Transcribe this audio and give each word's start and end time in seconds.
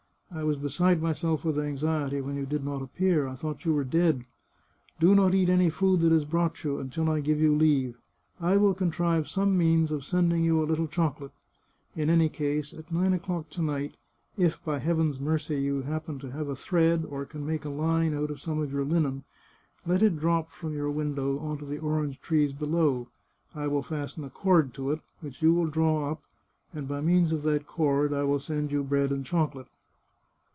I 0.33 0.45
was 0.45 0.55
beside 0.55 1.01
myself 1.01 1.43
with 1.43 1.59
anxiety 1.59 2.21
when 2.21 2.37
you 2.37 2.45
did 2.45 2.63
not 2.63 2.81
appear; 2.81 3.27
I 3.27 3.35
thought 3.35 3.65
you 3.65 3.73
were 3.73 3.83
dead! 3.83 4.23
Do 4.97 5.13
not 5.13 5.35
eat 5.35 5.49
any 5.49 5.69
food 5.69 5.99
that 5.99 6.13
is 6.13 6.23
brought 6.23 6.63
you, 6.63 6.79
until 6.79 7.09
I 7.09 7.19
give 7.19 7.41
you 7.41 7.53
leave. 7.53 7.99
I 8.39 8.55
will 8.55 8.73
contrive 8.73 9.27
some 9.27 9.57
means 9.57 9.91
of 9.91 10.05
sending 10.05 10.45
you 10.45 10.63
a 10.63 10.63
little 10.63 10.87
chocolate. 10.87 11.33
In 11.97 12.09
any 12.09 12.29
case, 12.29 12.71
at 12.73 12.93
nine 12.93 13.11
o'clock 13.11 13.49
to 13.49 13.61
night, 13.61 13.97
if, 14.37 14.63
by 14.63 14.79
Heaven's 14.79 15.19
mercy, 15.19 15.59
you 15.63 15.81
happen 15.81 16.17
to 16.19 16.31
have 16.31 16.47
a 16.47 16.55
thread, 16.55 17.03
or 17.09 17.25
can 17.25 17.45
make 17.45 17.65
a 17.65 17.69
line 17.69 18.13
out 18.13 18.31
of 18.31 18.39
some 18.39 18.61
of 18.61 18.71
your 18.71 18.85
linen, 18.85 19.25
let 19.85 20.01
it 20.01 20.17
drop 20.17 20.49
from 20.49 20.73
your 20.73 20.89
window 20.91 21.39
on 21.39 21.57
to 21.57 21.65
the 21.65 21.79
orange 21.79 22.21
trees 22.21 22.53
below. 22.53 23.09
I 23.53 23.67
will 23.67 23.83
fasten 23.83 24.23
a 24.23 24.29
cord 24.29 24.73
to 24.75 24.91
it, 24.91 25.01
which 25.19 25.41
you 25.41 25.53
will 25.53 25.67
draw 25.67 26.09
up, 26.09 26.23
and 26.73 26.87
by 26.87 27.01
means 27.01 27.33
of 27.33 27.43
that 27.43 27.67
cord 27.67 28.13
I 28.13 28.23
will 28.23 28.39
send 28.39 28.71
you 28.71 28.81
bread 28.81 29.11
and 29.11 29.25
chocolate." 29.25 29.67